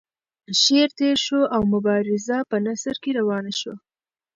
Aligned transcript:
شعر 0.61 0.89
تیر 0.97 1.17
شو 1.25 1.39
او 1.55 1.61
مبارزه 1.73 2.37
په 2.49 2.57
نثر 2.65 2.95
کې 3.03 3.11
روانه 3.19 3.51
شوه. 3.59 3.75